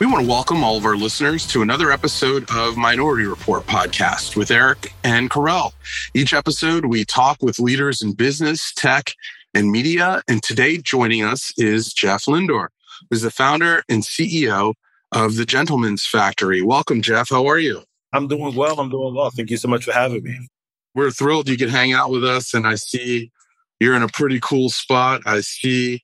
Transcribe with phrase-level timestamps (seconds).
[0.00, 4.34] We want to welcome all of our listeners to another episode of Minority Report podcast
[4.34, 5.74] with Eric and Karel.
[6.14, 9.12] Each episode, we talk with leaders in business, tech,
[9.52, 10.22] and media.
[10.26, 12.68] And today, joining us is Jeff Lindor,
[13.10, 14.72] who's the founder and CEO
[15.12, 16.62] of the Gentleman's Factory.
[16.62, 17.28] Welcome, Jeff.
[17.28, 17.82] How are you?
[18.14, 18.80] I'm doing well.
[18.80, 19.28] I'm doing well.
[19.28, 20.48] Thank you so much for having me.
[20.94, 22.54] We're thrilled you could hang out with us.
[22.54, 23.30] And I see
[23.80, 25.20] you're in a pretty cool spot.
[25.26, 26.02] I see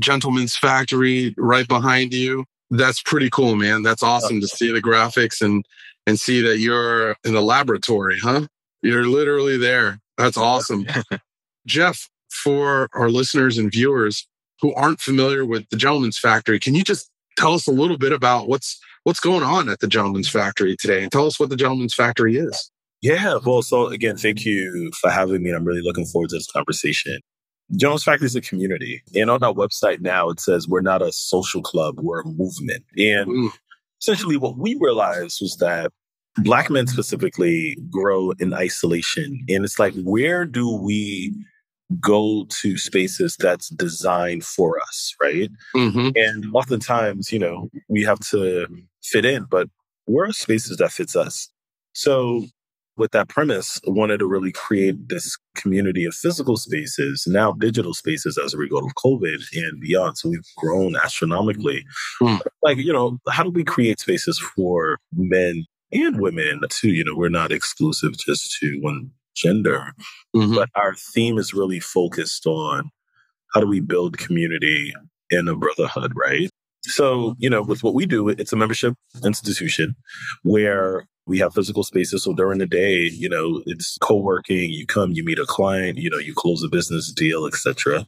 [0.00, 2.44] Gentleman's Factory right behind you.
[2.70, 3.82] That's pretty cool, man.
[3.82, 5.64] That's awesome to see the graphics and
[6.06, 8.46] and see that you're in the laboratory, huh?
[8.82, 10.00] You're literally there.
[10.16, 10.86] That's awesome.
[11.66, 14.26] Jeff, for our listeners and viewers
[14.60, 18.12] who aren't familiar with the Gentleman's Factory, can you just tell us a little bit
[18.12, 21.56] about what's what's going on at the Gentleman's Factory today and tell us what the
[21.56, 22.70] Gentleman's Factory is?
[23.00, 25.50] Yeah, well, so again, thank you for having me.
[25.50, 27.20] I'm really looking forward to this conversation.
[27.76, 29.02] Gentleman's Factory is a community.
[29.14, 32.84] And on our website now, it says we're not a social club, we're a movement.
[32.96, 33.50] And mm.
[34.00, 35.92] essentially, what we realized was that
[36.38, 39.44] Black men specifically grow in isolation.
[39.48, 41.34] And it's like, where do we
[42.00, 45.50] go to spaces that's designed for us, right?
[45.74, 46.10] Mm-hmm.
[46.14, 48.66] And oftentimes, you know, we have to
[49.02, 49.68] fit in, but
[50.04, 51.50] where are spaces that fits us?
[51.92, 52.44] So
[52.98, 58.38] with that premise, wanted to really create this community of physical spaces, now digital spaces
[58.42, 60.18] as a result of COVID and beyond.
[60.18, 61.84] So we've grown astronomically.
[62.20, 62.40] Mm.
[62.62, 66.90] Like, you know, how do we create spaces for men and women too?
[66.90, 69.92] You know, we're not exclusive just to one gender,
[70.34, 70.54] mm-hmm.
[70.54, 72.90] but our theme is really focused on
[73.54, 74.92] how do we build community
[75.30, 76.50] and a brotherhood, right?
[76.82, 79.94] So, you know, with what we do, it's a membership institution
[80.42, 82.24] where we have physical spaces.
[82.24, 86.10] So during the day, you know, it's co-working, you come, you meet a client, you
[86.10, 88.06] know, you close a business deal, etc.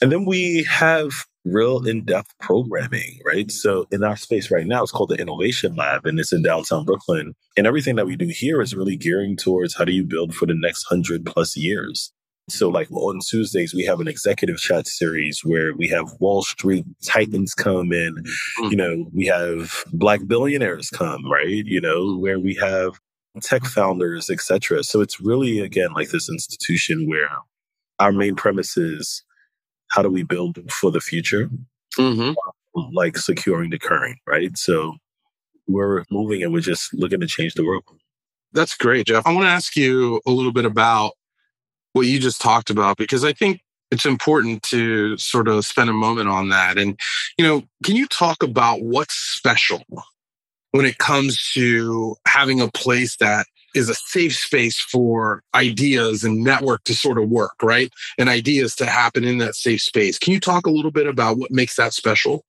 [0.00, 1.12] And then we have
[1.44, 3.50] real in-depth programming, right?
[3.50, 6.84] So in our space right now, it's called the Innovation Lab and it's in downtown
[6.84, 7.34] Brooklyn.
[7.56, 10.46] And everything that we do here is really gearing towards how do you build for
[10.46, 12.12] the next hundred plus years.
[12.48, 16.84] So, like on Tuesdays, we have an executive chat series where we have Wall Street
[17.04, 18.16] titans come in.
[18.16, 18.66] Mm-hmm.
[18.66, 21.64] You know, we have black billionaires come, right?
[21.64, 22.98] You know, where we have
[23.40, 24.82] tech founders, etc.
[24.82, 27.30] So it's really again like this institution where
[27.98, 29.22] our main premise is
[29.92, 31.48] how do we build for the future,
[31.98, 32.32] mm-hmm.
[32.92, 34.56] like securing the current, right?
[34.58, 34.96] So
[35.68, 37.84] we're moving and we're just looking to change the world.
[38.52, 39.26] That's great, Jeff.
[39.26, 41.12] I want to ask you a little bit about
[41.92, 43.60] what you just talked about because I think
[43.90, 46.78] it's important to sort of spend a moment on that.
[46.78, 46.98] And,
[47.38, 49.82] you know, can you talk about what's special
[50.70, 56.42] when it comes to having a place that is a safe space for ideas and
[56.42, 57.90] network to sort of work, right?
[58.18, 60.18] And ideas to happen in that safe space.
[60.18, 62.44] Can you talk a little bit about what makes that special?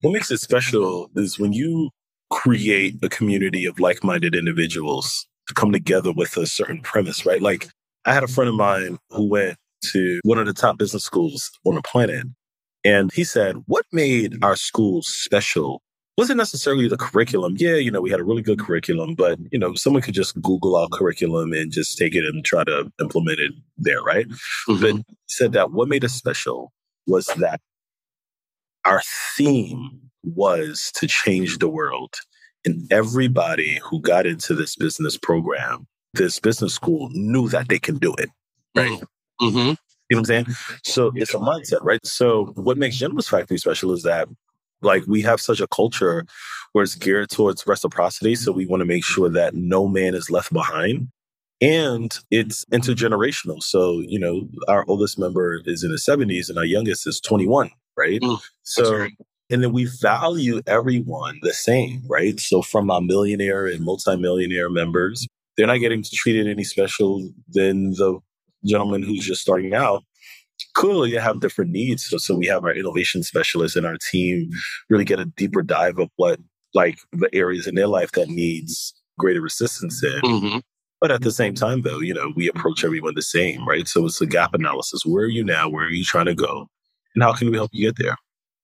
[0.00, 1.90] What makes it special is when you
[2.30, 7.40] create a community of like minded individuals to come together with a certain premise, right?
[7.40, 7.68] Like
[8.06, 9.58] I had a friend of mine who went
[9.92, 12.24] to one of the top business schools on the planet.
[12.84, 15.82] And he said, what made our school special
[16.16, 17.56] wasn't necessarily the curriculum.
[17.58, 20.40] Yeah, you know, we had a really good curriculum, but, you know, someone could just
[20.40, 24.26] Google our curriculum and just take it and try to implement it there, right?
[24.68, 24.80] Mm-hmm.
[24.80, 26.72] But he said that what made us special
[27.06, 27.60] was that
[28.84, 29.02] our
[29.36, 32.14] theme was to change the world.
[32.64, 35.86] And everybody who got into this business program
[36.16, 38.30] this business school knew that they can do it.
[38.74, 39.00] Right.
[39.40, 39.58] Mm-hmm.
[39.58, 39.76] You know
[40.08, 40.46] what I'm saying?
[40.84, 42.04] So it's a mindset, right?
[42.04, 44.28] So what makes Gentleman's Factory special is that
[44.82, 46.24] like we have such a culture
[46.72, 48.34] where it's geared towards reciprocity.
[48.34, 51.08] So we want to make sure that no man is left behind.
[51.60, 53.62] And it's intergenerational.
[53.62, 57.70] So, you know, our oldest member is in his 70s and our youngest is 21,
[57.96, 58.20] right?
[58.20, 59.12] Mm, so right.
[59.48, 62.38] And then we value everyone the same, right?
[62.40, 68.18] So from our millionaire and multimillionaire members they're not getting treated any special than the
[68.64, 70.04] gentleman who's just starting out.
[70.74, 72.06] Clearly, they have different needs.
[72.06, 74.50] So, so we have our innovation specialists and our team
[74.88, 76.40] really get a deeper dive of what
[76.74, 80.20] like the areas in their life that needs greater assistance in.
[80.22, 80.58] Mm-hmm.
[81.00, 83.86] But at the same time, though, you know, we approach everyone the same, right?
[83.86, 85.04] So it's a gap analysis.
[85.04, 85.68] Where are you now?
[85.68, 86.68] Where are you trying to go?
[87.14, 88.16] And how can we help you get there?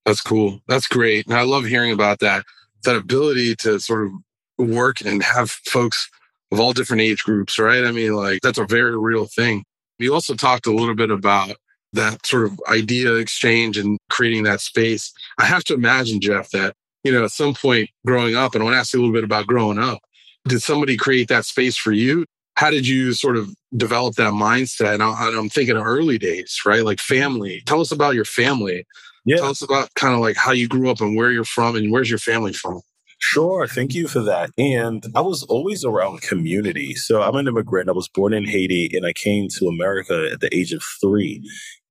[0.05, 0.59] That's cool.
[0.67, 1.27] That's great.
[1.27, 2.43] And I love hearing about that,
[2.83, 6.09] that ability to sort of work and have folks
[6.53, 7.83] of all different age groups, right?
[7.83, 9.65] I mean, like that's a very real thing.
[9.99, 11.55] You also talked a little bit about
[11.93, 15.11] that sort of idea exchange and creating that space.
[15.37, 18.65] I have to imagine, Jeff, that, you know, at some point growing up, and I
[18.65, 19.99] want to ask you a little bit about growing up,
[20.47, 22.25] did somebody create that space for you?
[22.55, 24.95] How did you sort of develop that mindset?
[24.95, 26.83] And I'm thinking of early days, right?
[26.83, 27.63] Like family.
[27.65, 28.85] Tell us about your family.
[29.25, 29.37] Yeah.
[29.37, 31.91] Tell us about kind of like how you grew up and where you're from and
[31.91, 32.81] where's your family from?
[33.25, 33.67] Sure.
[33.67, 34.51] Thank you for that.
[34.57, 36.93] And I was always around community.
[36.93, 37.87] So I'm an immigrant.
[37.87, 41.41] I was born in Haiti and I came to America at the age of three.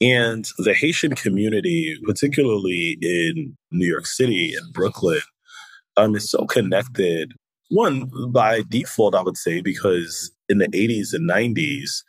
[0.02, 5.22] And the Haitian community, particularly in New York City and Brooklyn,
[5.96, 7.32] um, is so connected.
[7.70, 12.02] One, by default, I would say, because in the 80s and 90s,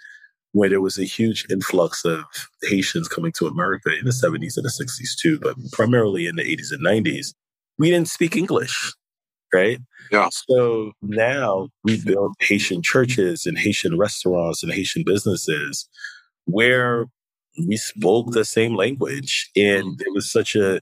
[0.52, 2.25] when there was a huge influx of
[2.64, 6.44] Haitians coming to America in the 70s and the 60s too, but primarily in the
[6.44, 7.34] 80s and 90s,
[7.80, 8.94] we didn't speak English,
[9.54, 9.80] right?
[10.12, 10.30] Yeah.
[10.32, 15.88] So now we build Haitian churches and Haitian restaurants and Haitian businesses
[16.46, 17.06] where
[17.68, 19.50] we spoke the same language.
[19.56, 19.98] And mm.
[19.98, 20.82] there was such a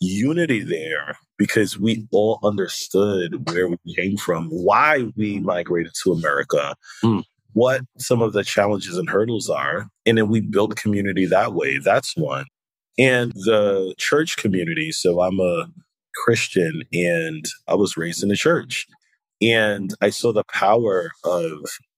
[0.00, 6.74] unity there because we all understood where we came from, why we migrated to America,
[7.04, 9.88] mm what some of the challenges and hurdles are.
[10.06, 11.78] And then we build community that way.
[11.78, 12.46] That's one.
[12.98, 14.92] And the church community.
[14.92, 15.66] So I'm a
[16.14, 18.86] Christian and I was raised in the church.
[19.40, 21.52] And I saw the power of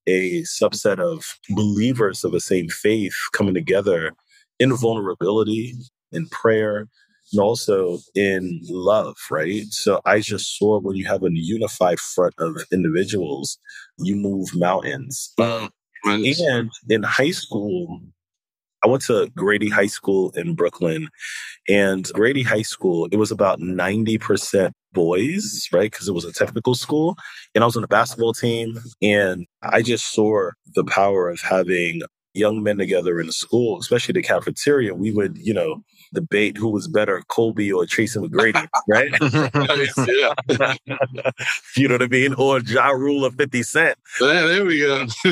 [0.07, 4.11] a subset of believers of the same faith coming together
[4.59, 5.73] in vulnerability,
[6.11, 6.87] in prayer,
[7.31, 9.65] and also in love, right?
[9.69, 13.57] So I just saw when you have a unified front of individuals,
[13.99, 15.33] you move mountains.
[15.39, 15.71] Um,
[16.05, 18.01] and in high school,
[18.85, 21.09] I went to Grady High School in Brooklyn,
[21.67, 25.89] and Grady High School, it was about 90% boys, right?
[25.89, 27.15] Because it was a technical school.
[27.55, 32.03] And I was on the basketball team, and I just saw the power of having
[32.35, 34.93] young men together in the school, especially the cafeteria.
[34.93, 35.81] We would, you know,
[36.13, 39.11] debate who was better, Kobe or Tracy McGrady, right?
[41.77, 42.33] you know what I mean?
[42.35, 43.97] Or Ja Rule of 50 Cent.
[44.21, 45.05] Yeah, there we go.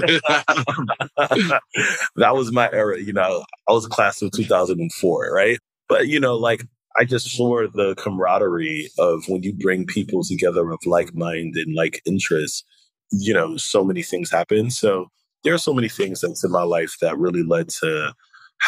[2.16, 3.00] that was my era.
[3.00, 5.60] You know, I was a class of 2004, right?
[5.90, 6.66] But, you know, like
[6.98, 11.76] I just saw the camaraderie of when you bring people together of like mind and
[11.76, 12.64] like interests,
[13.12, 14.70] you know, so many things happen.
[14.70, 15.08] So
[15.44, 18.14] there are so many things that's in my life that really led to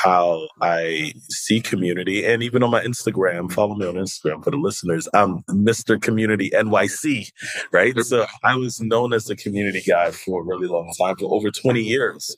[0.04, 2.26] how I see community.
[2.26, 5.08] And even on my Instagram, follow me on Instagram for the listeners.
[5.14, 6.02] I'm Mr.
[6.02, 7.32] Community NYC,
[7.72, 7.98] right?
[8.02, 11.50] So I was known as the community guy for a really long time, for over
[11.50, 12.36] 20 years.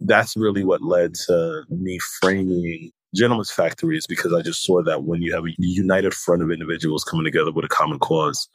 [0.00, 5.04] That's really what led to me framing Gentleman's Factory is because I just saw that
[5.04, 8.48] when you have a united front of individuals coming together with a common cause,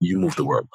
[0.00, 0.68] you move the world.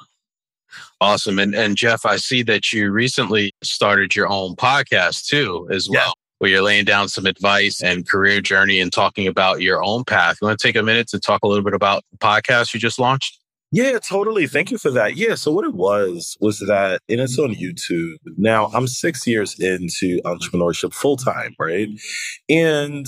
[1.01, 1.39] Awesome.
[1.39, 6.13] And and Jeff, I see that you recently started your own podcast too, as well.
[6.43, 10.39] Where you're laying down some advice and career journey and talking about your own path.
[10.41, 12.81] You want to take a minute to talk a little bit about the podcast you
[12.81, 13.39] just launched?
[13.71, 14.45] Yeah, totally.
[14.47, 15.15] Thank you for that.
[15.15, 15.35] Yeah.
[15.35, 18.15] So what it was was that, and it's on YouTube.
[18.35, 21.87] Now I'm six years into entrepreneurship full time, right?
[22.49, 23.07] And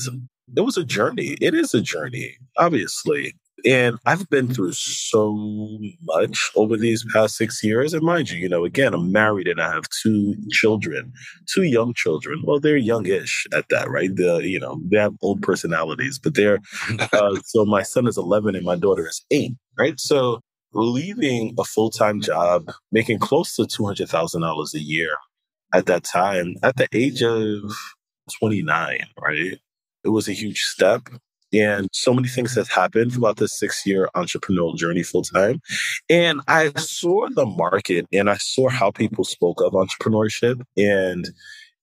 [0.56, 1.36] it was a journey.
[1.42, 3.34] It is a journey, obviously.
[3.66, 7.94] And I've been through so much over these past six years.
[7.94, 11.12] And mind you, you know, again, I'm married and I have two children,
[11.52, 12.44] two young children.
[12.46, 14.16] Well, they're youngish at that, right?
[14.16, 16.60] The, you know, they have old personalities, but they're,
[17.12, 20.00] uh, so my son is 11 and my daughter is eight, right?
[20.00, 20.42] So
[20.74, 25.10] leaving a full time job, making close to $200,000 a year
[25.74, 27.76] at that time, at the age of
[28.40, 29.60] 29, right?
[30.04, 31.10] It was a huge step.
[31.56, 35.62] And so many things have happened throughout this six year entrepreneurial journey full time.
[36.10, 40.62] And I saw the market and I saw how people spoke of entrepreneurship.
[40.78, 41.30] And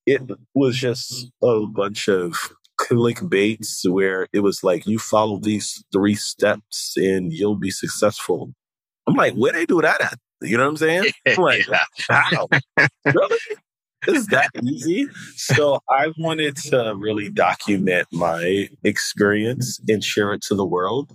[0.07, 0.23] it
[0.55, 2.37] was just a bunch of
[2.81, 8.53] clickbaits where it was like, you follow these three steps and you'll be successful.
[9.07, 10.19] I'm like, where they do that at?
[10.43, 11.05] You know what I'm saying?
[11.27, 11.67] I'm like,
[12.09, 12.49] how?
[13.07, 13.39] really?
[14.09, 15.09] Is that easy?
[15.37, 21.13] So I wanted to really document my experience and share it to the world.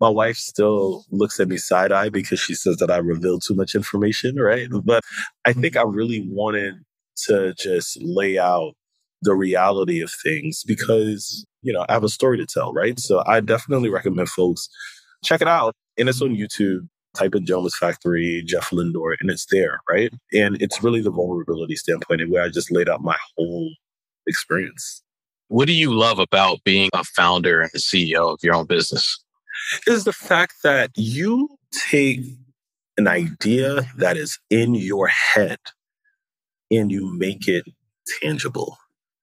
[0.00, 3.54] My wife still looks at me side eye because she says that I reveal too
[3.54, 4.68] much information, right?
[4.84, 5.02] But
[5.44, 6.74] I think I really wanted
[7.26, 8.74] to just lay out
[9.22, 12.98] the reality of things because, you know, I have a story to tell, right?
[13.00, 14.68] So I definitely recommend folks
[15.24, 15.74] check it out.
[15.98, 20.12] And it's on YouTube type in Gentleman's Factory, Jeff Lindor, and it's there, right?
[20.32, 23.70] And it's really the vulnerability standpoint and where I just laid out my whole
[24.26, 25.02] experience.
[25.48, 29.22] What do you love about being a founder and a CEO of your own business?
[29.86, 31.48] Is the fact that you
[31.90, 32.20] take
[32.96, 35.58] an idea that is in your head
[36.70, 37.64] and you make it
[38.20, 38.76] tangible,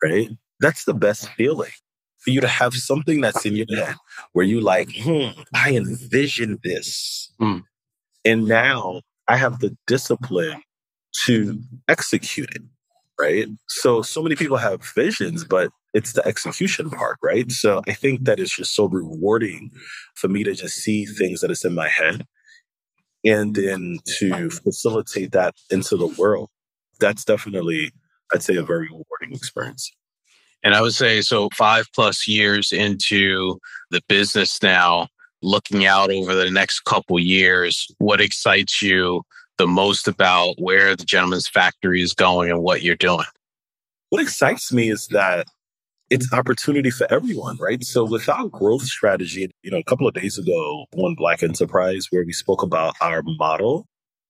[0.03, 0.29] right?
[0.59, 1.71] That's the best feeling
[2.19, 3.95] for you to have something that's in your head
[4.33, 7.31] where you like, hmm, I envision this.
[7.39, 7.63] Mm.
[8.25, 10.61] And now I have the discipline
[11.25, 12.63] to execute it.
[13.17, 13.47] Right.
[13.67, 17.49] So, so many people have visions, but it's the execution part, right?
[17.49, 19.71] So I think that it's just so rewarding
[20.15, 22.25] for me to just see things that is in my head
[23.23, 26.49] and then to facilitate that into the world,
[26.99, 27.91] that's definitely,
[28.33, 29.91] I'd say, a very rewarding experience.
[30.63, 33.59] And I would say, so five plus years into
[33.91, 35.07] the business now,
[35.45, 39.21] looking out over the next couple years, what excites you
[39.57, 43.25] the most about where the gentleman's factory is going and what you're doing?
[44.09, 45.47] What excites me is that
[46.09, 47.83] it's opportunity for everyone, right?
[47.83, 52.07] So with our growth strategy, you know, a couple of days ago on Black Enterprise,
[52.09, 53.87] where we spoke about our model,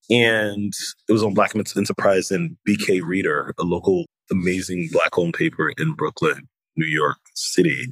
[0.10, 0.74] and
[1.10, 5.93] it was on Black Enterprise and BK Reader, a local amazing Black owned paper in
[5.93, 7.88] Brooklyn, New York City,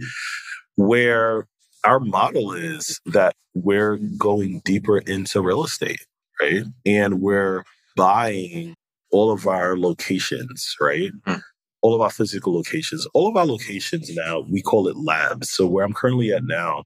[0.75, 1.47] where
[1.83, 6.05] our model is that we're going deeper into real estate,
[6.41, 6.63] right?
[6.85, 7.63] And we're
[7.95, 8.75] buying
[9.11, 11.11] all of our locations, right?
[11.27, 11.41] Mm
[11.83, 13.05] all of our physical locations.
[13.13, 15.51] All of our locations now, we call it labs.
[15.51, 16.83] So where I'm currently at now,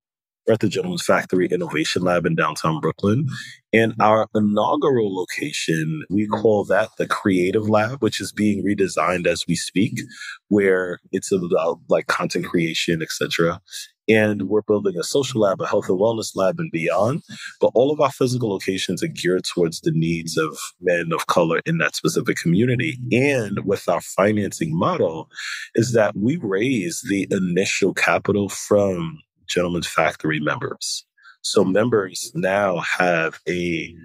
[0.47, 3.27] we're at the Gentleman's Factory Innovation Lab in downtown Brooklyn.
[3.71, 9.45] And our inaugural location, we call that the Creative Lab, which is being redesigned as
[9.47, 9.99] we speak,
[10.47, 13.61] where it's about like content creation, etc
[14.07, 17.23] and we're building a social lab, a health and wellness lab, and beyond.
[17.59, 21.61] But all of our physical locations are geared towards the needs of men of color
[21.65, 22.97] in that specific community.
[23.11, 25.29] And with our financing model,
[25.75, 31.05] is that we raise the initial capital from Gentleman's Factory members.
[31.41, 33.95] So members now have a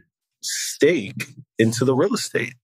[0.42, 1.24] stake
[1.58, 2.54] into the real estate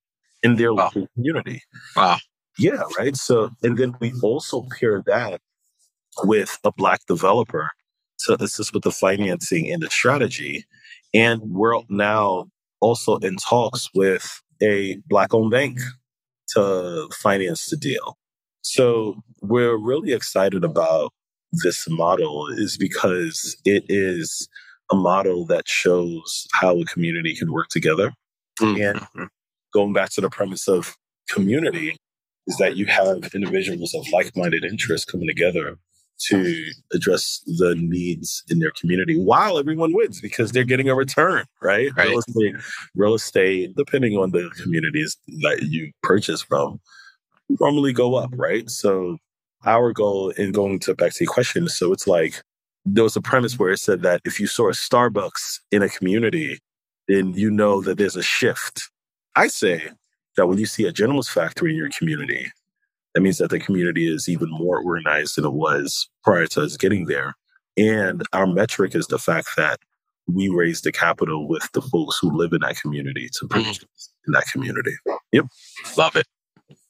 [0.42, 0.84] in their wow.
[0.84, 1.62] local community.
[1.96, 2.18] Wow.
[2.58, 3.16] Yeah, right.
[3.16, 5.40] So, and then we also pair that
[6.24, 7.70] with a Black developer
[8.26, 10.64] to assist with the financing and the strategy.
[11.14, 12.46] And we're now
[12.80, 15.78] also in talks with a Black owned bank
[16.54, 18.16] to finance the deal.
[18.62, 21.12] So we're really excited about
[21.52, 24.48] this model is because it is
[24.90, 28.12] a model that shows how a community can work together.
[28.60, 28.98] Mm-hmm.
[29.16, 29.28] And
[29.72, 30.96] going back to the premise of
[31.30, 31.96] community
[32.46, 35.78] is that you have individuals of like-minded interests coming together
[36.18, 41.44] to address the needs in their community while everyone wins because they're getting a return,
[41.62, 41.90] right?
[41.96, 42.08] right.
[42.08, 42.54] Real estate,
[42.94, 46.80] real estate, depending on the communities that you purchase from,
[47.60, 48.68] normally go up, right?
[48.68, 49.18] So
[49.64, 52.42] our goal in going to back to the question, so it's like
[52.84, 55.88] there was a premise where it said that if you saw a Starbucks in a
[55.88, 56.58] community,
[57.06, 58.90] then you know that there's a shift.
[59.36, 59.90] I say
[60.36, 62.50] that when you see a gentleman's factory in your community,
[63.18, 66.76] that means that the community is even more organized than it was prior to us
[66.76, 67.34] getting there.
[67.76, 69.80] And our metric is the fact that
[70.28, 73.70] we raise the capital with the folks who live in that community to mm-hmm.
[73.70, 73.86] mm.
[74.28, 74.92] in that community.
[75.32, 75.46] Yep.
[75.96, 76.28] Love it.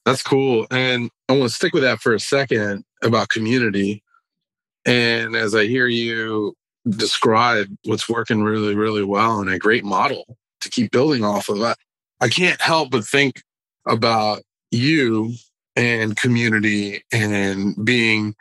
[0.05, 0.67] That's cool.
[0.71, 4.03] And I want to stick with that for a second about community.
[4.85, 6.53] And as I hear you
[6.91, 11.63] describe what's working really, really well and a great model to keep building off of,
[11.63, 11.75] I,
[12.21, 13.41] I can't help but think
[13.87, 15.33] about you
[15.79, 18.35] and community and being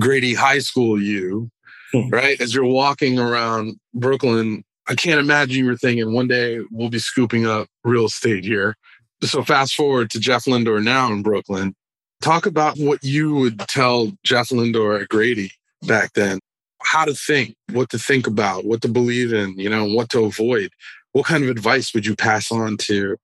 [0.00, 1.50] Grady High School you,
[1.92, 2.08] hmm.
[2.08, 2.40] right?
[2.40, 7.00] As you're walking around Brooklyn, I can't imagine you were thinking one day we'll be
[7.00, 8.76] scooping up real estate here.
[9.22, 11.74] So fast forward to Jeff Lindor now in Brooklyn.
[12.22, 15.50] Talk about what you would tell Jeff Lindor at Grady
[15.82, 16.38] back then.
[16.82, 20.24] How to think, what to think about, what to believe in, you know, what to
[20.24, 20.70] avoid.
[21.12, 23.16] What kind of advice would you pass on to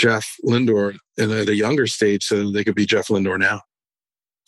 [0.00, 3.60] Jeff Lindor in at a younger stage so they could be Jeff Lindor now?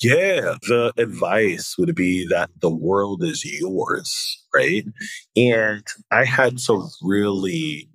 [0.01, 4.85] Yeah, the advice would be that the world is yours, right?
[5.37, 7.89] And I had to really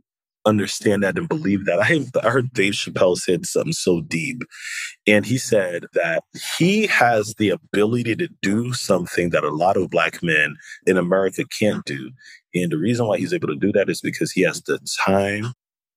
[0.45, 1.79] understand that and believe that.
[1.81, 4.43] I, I heard Dave Chappelle said something so deep.
[5.07, 6.23] And he said that
[6.57, 11.43] he has the ability to do something that a lot of black men in America
[11.59, 12.11] can't do.
[12.53, 15.53] And the reason why he's able to do that is because he has the time,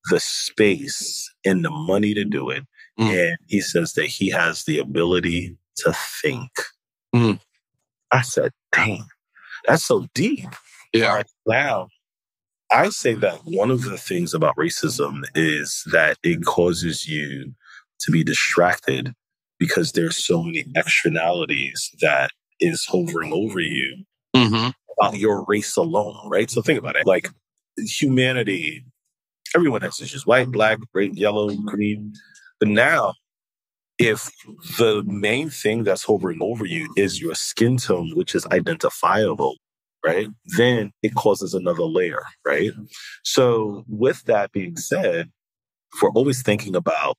[0.09, 2.63] the space, and the money to do it.
[2.99, 3.29] Mm.
[3.29, 6.51] And he says that he has the ability to think.
[7.15, 7.39] Mm.
[8.11, 9.05] I said, dang,
[9.67, 10.49] that's so deep.
[10.93, 11.15] Yeah.
[11.15, 11.87] Right now,
[12.71, 17.53] I say that one of the things about racism is that it causes you
[18.01, 19.13] to be distracted
[19.59, 24.03] because there's so many externalities that is hovering over you
[24.35, 24.69] mm-hmm.
[24.97, 26.49] about your race alone, right?
[26.49, 27.05] So think about it.
[27.05, 27.29] Like
[27.77, 28.83] humanity,
[29.55, 32.13] everyone has issues white, black, red, yellow, green.
[32.59, 33.13] But now
[34.01, 34.31] if
[34.79, 39.57] the main thing that's hovering over you is your skin tone, which is identifiable,
[40.03, 40.27] right?
[40.57, 42.71] Then it causes another layer, right?
[43.23, 45.29] So, with that being said,
[45.93, 47.15] if we're always thinking about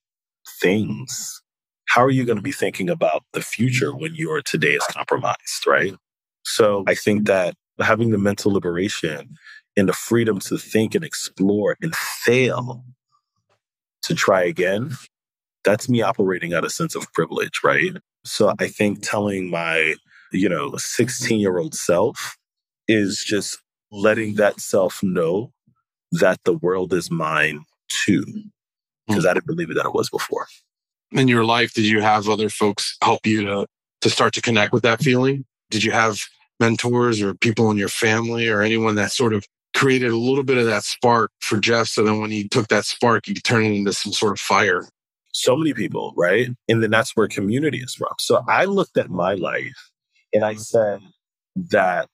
[0.61, 1.41] things,
[1.89, 5.67] how are you going to be thinking about the future when your today is compromised,
[5.67, 5.95] right?
[6.45, 9.37] So, I think that having the mental liberation
[9.77, 12.85] and the freedom to think and explore and fail
[14.03, 14.97] to try again,
[15.65, 17.93] that's me operating out a sense of privilege, right?
[18.25, 19.95] So I think telling my,
[20.33, 22.37] you know, 16 year old self
[22.89, 23.59] is just
[23.91, 25.53] letting that self know
[26.13, 28.25] that the world is mine too.
[29.07, 29.29] Because mm.
[29.29, 30.47] I didn't believe it that it was before.
[31.13, 33.67] In your life, did you have other folks help you to
[34.01, 35.45] to start to connect with that feeling?
[35.71, 36.21] Did you have
[36.59, 39.47] mentors or people in your family or anyone that sort of
[39.83, 42.85] created a little bit of that spark for Jeff so then when he took that
[42.85, 44.87] spark, he could turn it into some sort of fire?
[45.33, 46.49] So many people, right?
[46.69, 48.13] And then that's where community is from.
[48.21, 49.91] So I looked at my life
[50.33, 50.61] and I mm-hmm.
[50.61, 51.01] said
[51.71, 52.07] that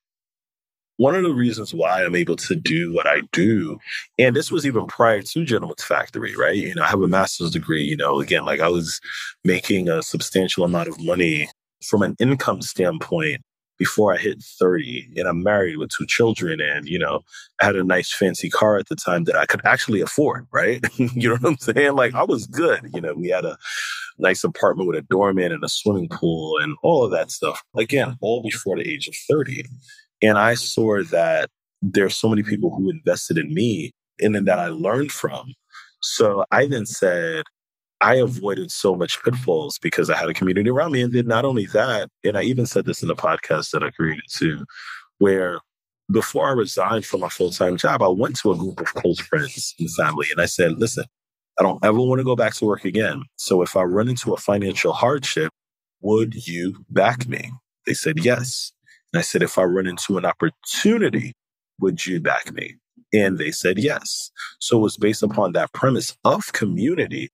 [0.96, 3.78] one of the reasons why I'm able to do what I do,
[4.18, 6.56] and this was even prior to Gentleman's Factory, right?
[6.56, 8.98] You know, I have a master's degree, you know, again, like I was
[9.44, 11.50] making a substantial amount of money
[11.84, 13.42] from an income standpoint
[13.78, 17.20] before I hit 30 and I'm married with two children and, you know,
[17.60, 20.84] I had a nice fancy car at the time that I could actually afford, right?
[20.96, 21.94] you know what I'm saying?
[21.94, 22.90] Like I was good.
[22.92, 23.56] You know, we had a
[24.18, 27.62] nice apartment with a doorman and a swimming pool and all of that stuff.
[27.76, 29.64] Again, all before the age of 30.
[30.22, 31.48] And I saw that
[31.80, 35.54] there's so many people who invested in me and then that I learned from.
[36.00, 37.44] So I then said,
[38.00, 38.24] I mm-hmm.
[38.24, 41.02] avoided so much pitfalls because I had a community around me.
[41.02, 43.90] And then not only that, and I even said this in the podcast that I
[43.90, 44.64] created too,
[45.18, 45.60] where
[46.10, 49.18] before I resigned from my full time job, I went to a group of close
[49.20, 51.04] friends and family and I said, listen,
[51.58, 53.24] I don't ever want to go back to work again.
[53.36, 55.52] So if I run into a financial hardship,
[56.00, 57.50] would you back me?
[57.86, 58.72] They said yes.
[59.12, 61.32] And I said, if I run into an opportunity,
[61.80, 62.76] would you back me?
[63.12, 64.30] And they said yes.
[64.60, 67.30] So it was based upon that premise of community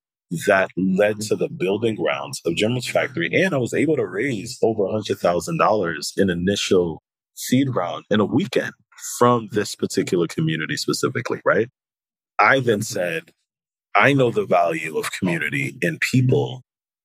[0.47, 1.29] that led mm-hmm.
[1.29, 3.31] to the building grounds of Gentleman's Factory.
[3.33, 7.03] And I was able to raise over $100,000 in initial
[7.35, 8.73] seed round in a weekend
[9.19, 11.68] from this particular community specifically, right?
[12.38, 12.83] I then mm-hmm.
[12.83, 13.31] said,
[13.94, 16.62] I know the value of community and people.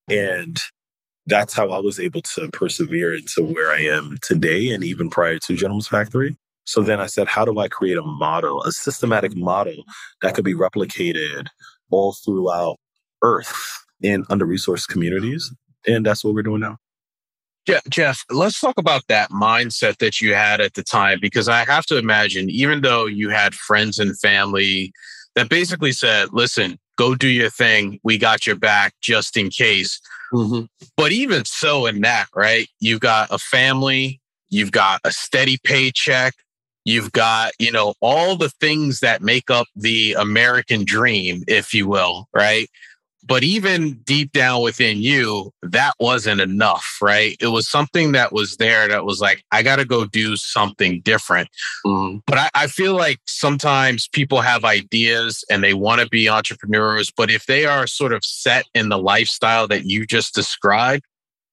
[0.10, 0.58] And
[1.28, 5.38] that's how I was able to persevere into where I am today and even prior
[5.40, 6.36] to Gentleman's Factory.
[6.66, 9.84] So then I said, how do I create a model, a systematic model
[10.22, 11.48] that could be replicated
[11.92, 12.78] all throughout
[13.22, 15.54] Earth in under resourced communities?
[15.88, 16.78] And that's what we're doing now.
[17.68, 21.66] Yeah, Jeff, let's talk about that mindset that you had at the time, because I
[21.66, 24.92] have to imagine, even though you had friends and family
[25.36, 28.00] that basically said, listen, go do your thing.
[28.04, 30.02] We got your back just in case.
[30.34, 30.66] Mm-hmm.
[30.98, 36.34] But even so, in that, right, you've got a family, you've got a steady paycheck,
[36.86, 41.88] you've got, you know, all the things that make up the American dream, if you
[41.88, 42.68] will, right?
[43.26, 47.36] But even deep down within you, that wasn't enough, right?
[47.40, 51.02] It was something that was there that was like, I got to go do something
[51.02, 51.50] different.
[51.86, 52.22] Mm.
[52.26, 57.12] But I, I feel like sometimes people have ideas and they want to be entrepreneurs.
[57.12, 61.04] But if they are sort of set in the lifestyle that you just described,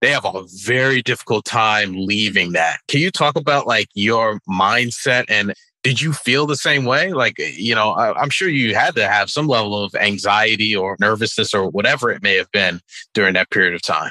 [0.01, 2.79] they have a very difficult time leaving that.
[2.89, 5.55] Can you talk about like your mindset and
[5.87, 7.13] did you feel the same way?
[7.13, 10.75] Like, eh, you know, I, am sure you had to have some level of anxiety
[10.75, 12.81] or nervousness or whatever it may have been
[13.15, 14.11] during that period of time.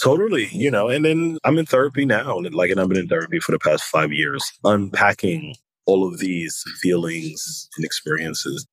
[0.00, 3.08] Totally, you know, and then I'm in therapy now, and like, and I've been in
[3.08, 8.64] therapy for the past five years, unpacking all of these feelings and experiences.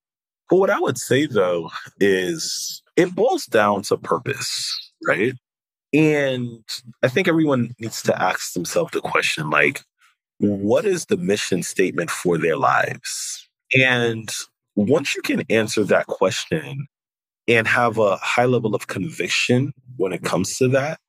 [0.48, 5.34] But what I would say though is it boils down to purpose, right?
[5.94, 6.64] And
[7.02, 9.82] I think everyone needs to ask themselves the question, like,
[10.40, 13.48] what is the mission statement for their lives?
[13.74, 14.30] And
[14.76, 16.88] once you can answer that question
[17.48, 21.00] and have a high level of conviction when it comes to that,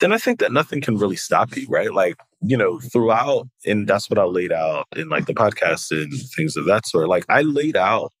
[0.00, 1.92] then I think that nothing can really stop you, right?
[1.92, 6.12] Like, you know, throughout, and that's what I laid out in like the podcast and
[6.36, 7.08] things of that sort.
[7.08, 8.12] Like, I laid out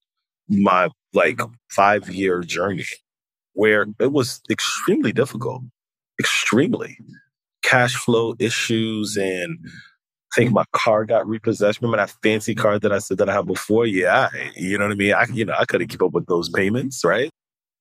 [0.48, 1.40] my like
[1.70, 2.84] five year journey
[3.54, 5.62] where it was extremely difficult,
[6.20, 6.98] extremely
[7.62, 9.58] cash flow issues and
[10.34, 11.80] think my car got repossessed.
[11.80, 13.86] Remember that fancy car that I said that I had before?
[13.86, 15.14] Yeah, you know what I mean.
[15.14, 17.30] I you know I couldn't keep up with those payments, right?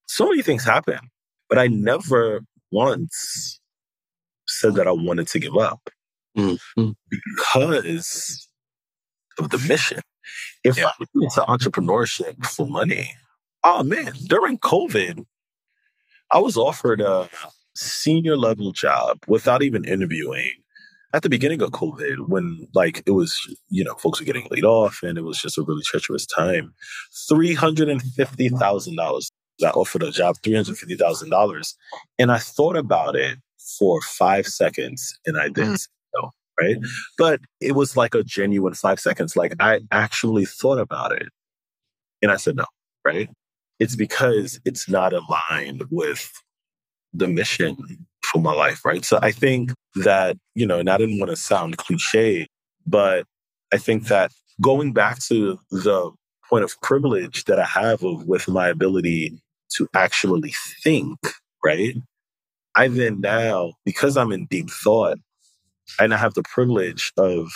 [0.07, 0.99] So many things happen,
[1.49, 3.59] but I never once
[4.47, 5.89] said that I wanted to give up
[6.37, 6.91] mm-hmm.
[7.09, 8.47] because
[9.39, 10.01] of the mission.
[10.63, 10.87] If yeah.
[10.87, 13.15] I went into entrepreneurship for money,
[13.63, 15.25] oh man, during COVID,
[16.31, 17.29] I was offered a
[17.75, 20.62] senior level job without even interviewing
[21.13, 24.63] at the beginning of COVID, when like it was, you know, folks were getting laid
[24.63, 26.73] off and it was just a really treacherous time,
[27.31, 29.27] $350,000.
[29.63, 31.73] I offered a job, $350,000.
[32.17, 33.37] And I thought about it
[33.77, 35.87] for five seconds and I didn't mm.
[36.15, 36.31] no.
[36.59, 36.77] right?
[37.17, 39.35] But it was like a genuine five seconds.
[39.35, 41.29] Like I actually thought about it.
[42.23, 42.65] And I said no,
[43.05, 43.29] right?
[43.79, 46.31] It's because it's not aligned with
[47.13, 47.77] the mission
[48.33, 49.05] for my life, right?
[49.05, 49.71] So I think
[50.03, 52.47] that, you know, and I didn't want to sound cliche,
[52.85, 53.25] but
[53.71, 56.11] I think that going back to the
[56.49, 59.39] point of privilege that I have of, with my ability
[59.77, 61.19] to actually think,
[61.63, 61.95] right?
[62.75, 65.19] I then now, because I'm in deep thought,
[65.99, 67.49] and I have the privilege of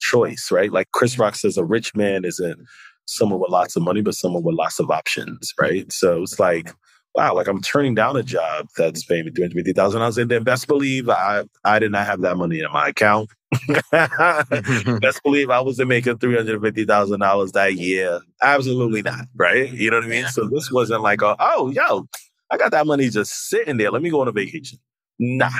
[0.00, 0.70] choice, right?
[0.70, 2.58] Like Chris Rock says, a rich man isn't
[3.06, 5.90] someone with lots of money, but someone with lots of options, right?
[5.90, 6.72] So it's like,
[7.14, 10.18] wow, like I'm turning down a job that's paying me three hundred fifty thousand dollars,
[10.18, 13.30] and then best believe I I did not have that money in my account.
[13.92, 18.20] best believe I wasn't making three hundred fifty thousand dollars that year.
[18.42, 19.70] Absolutely not, right?
[19.70, 20.26] You know what I mean?
[20.26, 22.08] So this wasn't like, a, oh, yo,
[22.50, 23.90] I got that money just sitting there.
[23.90, 24.78] Let me go on a vacation.
[25.18, 25.50] Nah,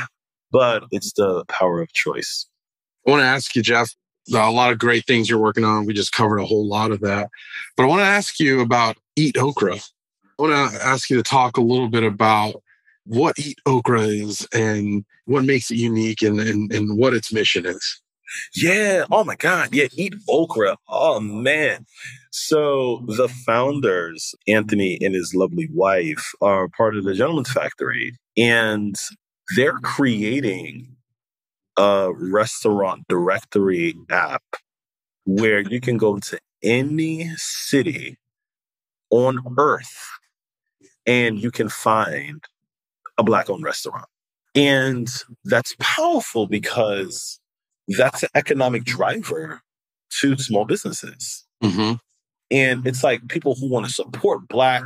[0.50, 2.46] but it's the power of choice.
[3.06, 3.94] I want to ask you, Jeff,
[4.32, 5.86] a lot of great things you're working on.
[5.86, 7.28] We just covered a whole lot of that.
[7.76, 9.76] But I want to ask you about Eat Okra.
[10.38, 12.62] I want to ask you to talk a little bit about
[13.06, 17.66] what Eat Okra is and what makes it unique and, and, and what its mission
[17.66, 18.00] is.
[18.54, 19.04] Yeah.
[19.12, 19.74] Oh my God.
[19.74, 19.86] Yeah.
[19.92, 20.76] Eat Okra.
[20.88, 21.86] Oh man.
[22.30, 28.16] So the founders, Anthony and his lovely wife, are part of the Gentleman's Factory.
[28.36, 28.96] And
[29.54, 30.96] they're creating
[31.76, 34.42] a restaurant directory app
[35.26, 38.16] where you can go to any city
[39.10, 40.08] on earth
[41.06, 42.44] and you can find
[43.18, 44.06] a black owned restaurant.
[44.54, 45.08] And
[45.44, 47.40] that's powerful because
[47.88, 49.60] that's an economic driver
[50.20, 51.44] to small businesses.
[51.62, 51.94] Mm-hmm.
[52.50, 54.84] And it's like people who want to support black,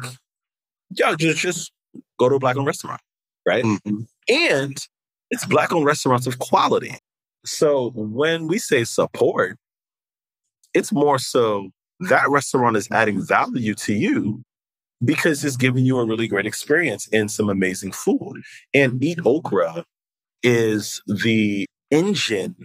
[0.91, 1.73] yeah, just, just
[2.19, 3.01] go to a black owned restaurant,
[3.47, 3.65] right?
[3.65, 4.01] Mm-hmm.
[4.29, 4.77] And
[5.31, 6.95] it's black owned restaurants of quality.
[7.45, 9.59] So when we say support,
[10.75, 14.45] it's more so that restaurant is adding value to you
[15.05, 18.43] because it's giving you a really great experience and some amazing food.
[18.75, 19.85] And Eat Okra
[20.43, 22.57] is the engine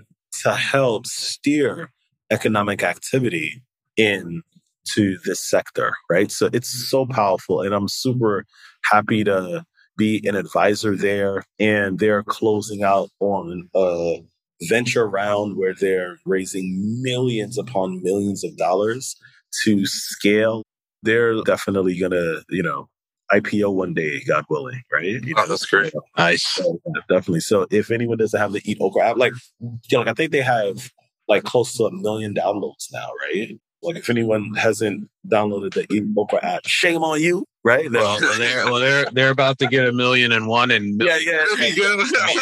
[0.43, 1.91] to help steer
[2.32, 3.62] economic activity
[3.98, 6.32] into this sector, right?
[6.32, 7.62] So it's so powerful.
[7.62, 8.46] And I'm super
[8.91, 9.63] happy to
[9.98, 11.43] be an advisor there.
[11.60, 14.24] And they're closing out on a
[14.69, 19.15] venture round where they're raising millions upon millions of dollars
[19.63, 20.63] to scale.
[21.04, 22.89] They're definitely going to, you know,
[23.32, 25.06] IPO one day, God willing, right?
[25.06, 25.94] You oh, know, oh, that's great.
[26.18, 26.44] Nice.
[26.44, 27.39] So, definitely.
[27.39, 30.32] So if anyone doesn't have the Eat Okra app, like, you know, like I think
[30.32, 30.92] they have
[31.28, 33.60] like close to a million downloads now, right?
[33.82, 37.92] Like if anyone hasn't downloaded the Eat Okra app, shame on you, right?
[37.92, 41.46] Well, they're well, they're they're about to get a million and one and yeah, yeah,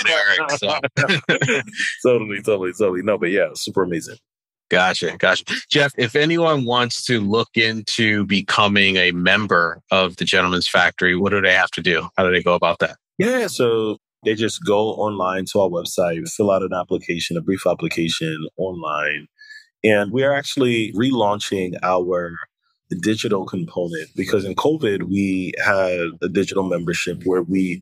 [0.08, 0.80] Eric, so.
[2.06, 3.02] totally, totally, totally.
[3.02, 4.18] No, but yeah, super amazing.
[4.72, 5.44] Gotcha, gotcha.
[5.70, 11.32] Jeff, if anyone wants to look into becoming a member of the Gentleman's Factory, what
[11.32, 12.08] do they have to do?
[12.16, 12.96] How do they go about that?
[13.18, 17.68] Yeah, so they just go online to our website, fill out an application, a brief
[17.68, 19.28] application online,
[19.84, 22.32] and we are actually relaunching our
[23.02, 27.82] digital component because in COVID, we had a digital membership where we,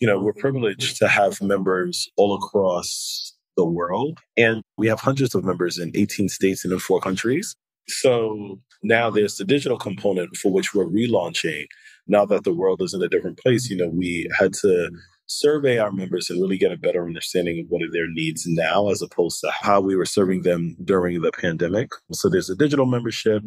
[0.00, 4.18] you know, we're privileged to have members all across the world.
[4.36, 7.54] And we have hundreds of members in 18 states and in four countries.
[7.88, 11.66] So now there's the digital component for which we're relaunching.
[12.06, 14.90] Now that the world is in a different place, you know, we had to
[15.26, 18.90] survey our members and really get a better understanding of what are their needs now
[18.90, 21.90] as opposed to how we were serving them during the pandemic.
[22.12, 23.42] So there's a digital membership.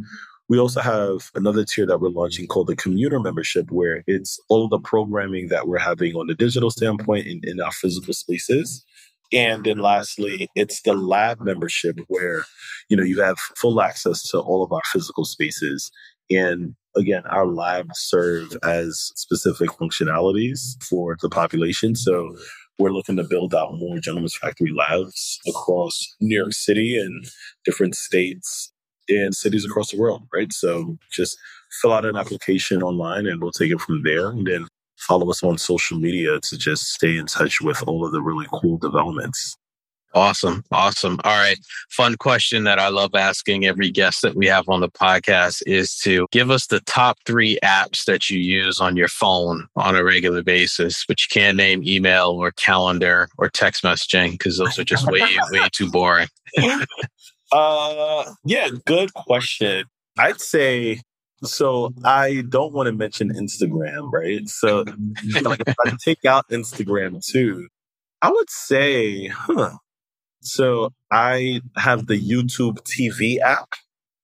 [0.49, 4.69] We also have another tier that we're launching called the commuter membership, where it's all
[4.69, 8.85] the programming that we're having on the digital standpoint in, in our physical spaces.
[9.33, 12.45] And then lastly, it's the lab membership where,
[12.89, 15.91] you know, you have full access to all of our physical spaces.
[16.29, 21.95] And again, our labs serve as specific functionalities for the population.
[21.95, 22.35] So
[22.79, 27.25] we're looking to build out more Gentleman's Factory labs across New York City and
[27.65, 28.71] different states
[29.09, 30.51] and cities across the world, right?
[30.53, 31.37] So just
[31.81, 34.29] fill out an application online and we'll take it from there.
[34.29, 38.11] And then follow us on social media to just stay in touch with all of
[38.11, 39.57] the really cool developments.
[40.13, 40.63] Awesome.
[40.71, 41.19] Awesome.
[41.23, 41.59] All right.
[41.89, 45.95] Fun question that I love asking every guest that we have on the podcast is
[45.99, 50.03] to give us the top three apps that you use on your phone on a
[50.03, 54.83] regular basis, but you can't name email or calendar or text messaging because those are
[54.83, 56.29] just way, way too boring.
[57.51, 59.85] uh, yeah, good question.
[60.17, 61.01] I'd say
[61.43, 64.47] so I don't want to mention Instagram, right?
[64.49, 64.85] So
[65.41, 67.67] like if I take out Instagram too,
[68.21, 69.77] I would say, huh,
[70.41, 73.69] So I have the YouTube TV app,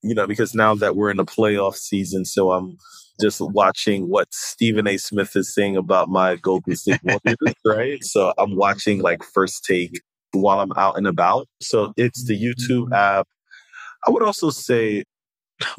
[0.01, 2.77] you know, because now that we're in the playoff season, so I'm
[3.21, 4.97] just watching what Stephen A.
[4.97, 8.03] Smith is saying about my Golden State Warriors, right?
[8.03, 11.47] So I'm watching like first take while I'm out and about.
[11.61, 12.93] So it's the YouTube mm-hmm.
[12.93, 13.27] app.
[14.07, 15.03] I would also say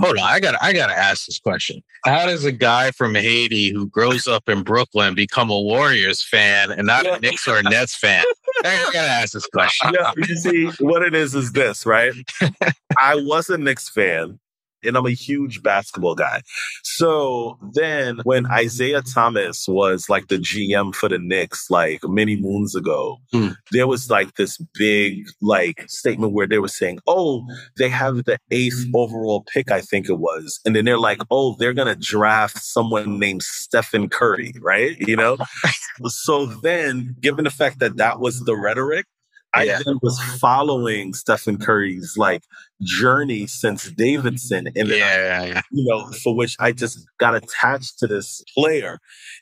[0.00, 1.82] Hold on, I got I got to ask this question.
[2.04, 6.70] How does a guy from Haiti who grows up in Brooklyn become a Warriors fan
[6.70, 7.16] and not yeah.
[7.16, 8.24] a Knicks or a Nets fan?
[8.64, 9.92] I got to ask this question.
[9.94, 12.12] Yeah, you see, what it is is this, right?
[12.98, 14.38] I was a Knicks fan
[14.84, 16.42] and I'm a huge basketball guy.
[16.82, 22.74] So then when Isiah Thomas was like the GM for the Knicks, like many moons
[22.74, 23.56] ago, mm.
[23.72, 27.46] there was like this big like statement where they were saying, oh,
[27.78, 30.60] they have the eighth overall pick, I think it was.
[30.64, 34.96] And then they're like, oh, they're going to draft someone named Stephen Curry, right?
[34.98, 35.36] You know?
[36.06, 39.06] so then, given the fact that that was the rhetoric,
[39.54, 39.80] I yeah.
[39.84, 42.42] then was following Stephen Curry's like
[42.82, 47.98] journey since Davidson, and yeah, I, yeah, you know, for which I just got attached
[48.00, 48.98] to this player,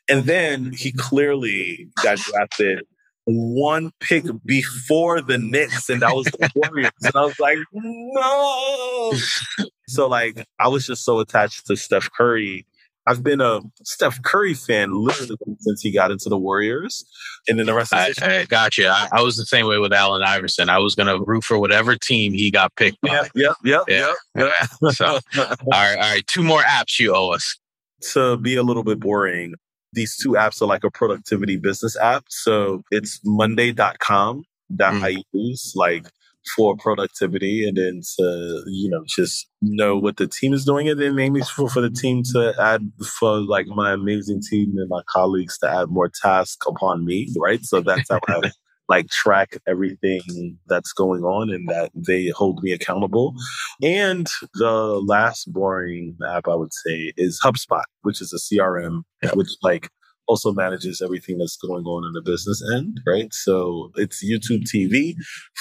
[0.08, 2.82] and then he clearly got drafted
[3.24, 9.12] one pick before the Knicks, and that was the Warriors, and I was like, no.
[9.88, 12.66] so like, I was just so attached to Steph Curry
[13.06, 17.04] I've been a Steph Curry fan literally since he got into the Warriors,
[17.48, 17.92] and then the rest.
[17.92, 18.86] Of I, I got you.
[18.86, 20.68] I, I, was the same way with Allen Iverson.
[20.68, 22.98] I was going to root for whatever team he got picked.
[23.02, 24.12] Yeah, yep, yep, yeah.
[24.36, 24.52] yep.
[24.94, 25.20] so, all
[25.72, 26.26] right, all right.
[26.26, 27.58] Two more apps you owe us.
[28.12, 29.54] To be a little bit boring,
[29.92, 32.24] these two apps are like a productivity business app.
[32.28, 35.02] So it's Monday.com that mm.
[35.02, 35.72] I use.
[35.76, 36.06] Like
[36.56, 40.88] for productivity and then to, you know, just know what the team is doing.
[40.88, 44.88] And then maybe for, for the team to add, for like my amazing team and
[44.88, 47.64] my colleagues to add more tasks upon me, right?
[47.64, 48.50] So that's how I
[48.88, 53.34] like track everything that's going on and that they hold me accountable.
[53.82, 59.02] And the last boring app I would say is HubSpot, which is a CRM,
[59.34, 59.88] which like
[60.32, 63.34] also manages everything that's going on in the business end, right?
[63.34, 65.14] So it's YouTube TV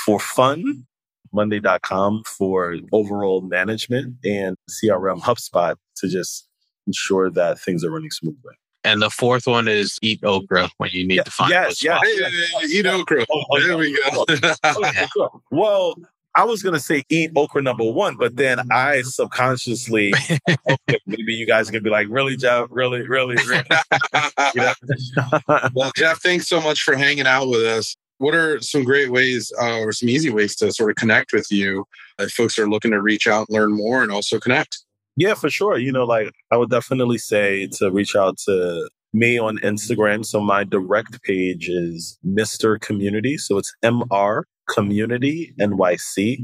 [0.06, 0.86] for fun,
[1.34, 6.48] Monday.com for overall management, and CRM HubSpot to just
[6.88, 8.56] ensure that things are running smoothly.
[8.86, 12.02] And the fourth one is eat okra when you need yeah, to find yes, yes,
[12.06, 13.26] yes, eat okra.
[13.30, 14.48] Oh, oh, there we oh, go.
[14.64, 15.42] Oh.
[15.52, 15.96] well,
[16.36, 20.14] I was gonna say eat okra number one, but then I subconsciously
[20.50, 23.66] okay, maybe you guys are gonna be like, really, Jeff, really, really, really.
[25.74, 27.96] well, Jeff, thanks so much for hanging out with us.
[28.20, 31.52] What are some great ways uh, or some easy ways to sort of connect with
[31.52, 31.86] you
[32.20, 34.78] if folks are looking to reach out, learn more, and also connect?
[35.18, 35.78] Yeah, for sure.
[35.78, 40.26] You know, like I would definitely say to reach out to me on Instagram.
[40.26, 42.80] So my direct page is Mr.
[42.80, 43.38] Community.
[43.38, 46.44] So it's MR Community NYC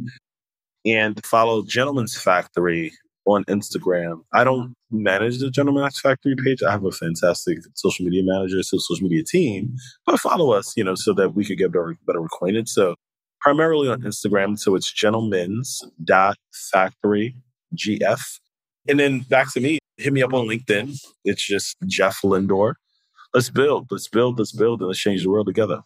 [0.85, 2.91] and follow Gentleman's Factory
[3.25, 4.21] on Instagram.
[4.33, 6.63] I don't manage the Gentleman's Factory page.
[6.63, 9.75] I have a fantastic social media manager, so social media team,
[10.05, 12.69] but follow us, you know, so that we could get better, better acquainted.
[12.69, 12.95] So
[13.39, 14.57] primarily on Instagram.
[14.57, 16.37] So it's gentlemen's dot
[16.71, 17.35] factory
[17.75, 18.21] GF.
[18.87, 20.97] And then back to me, hit me up on LinkedIn.
[21.25, 22.75] It's just Jeff Lindor.
[23.33, 25.81] Let's build, let's build, let's build, and let's change the world together.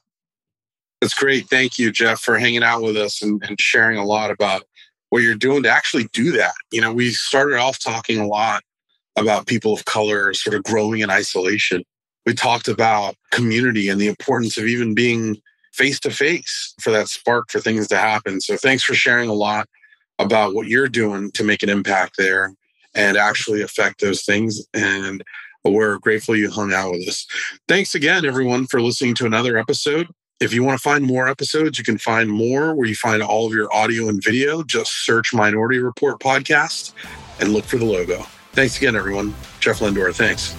[1.02, 1.50] That's great.
[1.50, 4.64] Thank you, Jeff, for hanging out with us and, and sharing a lot about
[5.10, 6.54] what you're doing to actually do that.
[6.72, 8.64] You know, we started off talking a lot
[9.18, 11.84] about people of color sort of growing in isolation.
[12.28, 15.38] We talked about community and the importance of even being
[15.74, 18.40] face to face for that spark for things to happen.
[18.40, 19.68] So thanks for sharing a lot
[20.20, 22.54] about what you're doing to make an impact there
[22.94, 24.62] and actually affect those things.
[24.76, 25.24] And
[25.64, 27.26] we're grateful you hung out with us.
[27.68, 30.08] Thanks again, everyone, for listening to another episode
[30.42, 33.46] if you want to find more episodes, you can find more where you find all
[33.46, 34.64] of your audio and video.
[34.64, 36.94] Just search Minority Report Podcast
[37.40, 38.24] and look for the logo.
[38.54, 39.36] Thanks again, everyone.
[39.60, 40.56] Jeff Lindor, thanks.